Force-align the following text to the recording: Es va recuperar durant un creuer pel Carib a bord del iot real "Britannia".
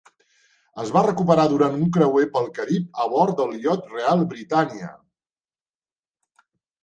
Es 0.83 0.91
va 0.93 1.01
recuperar 1.07 1.43
durant 1.49 1.75
un 1.79 1.91
creuer 1.97 2.23
pel 2.37 2.47
Carib 2.55 2.97
a 3.05 3.05
bord 3.11 3.37
del 3.41 3.53
iot 3.65 3.85
real 3.97 4.23
"Britannia". 4.31 4.91